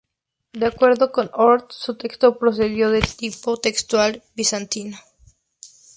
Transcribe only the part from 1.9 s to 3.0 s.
texto precedió